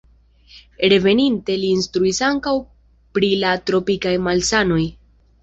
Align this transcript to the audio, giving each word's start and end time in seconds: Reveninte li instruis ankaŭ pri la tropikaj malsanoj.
Reveninte 0.93 1.57
li 1.63 1.69
instruis 1.73 2.21
ankaŭ 2.29 2.55
pri 3.19 3.31
la 3.45 3.53
tropikaj 3.69 4.17
malsanoj. 4.31 4.83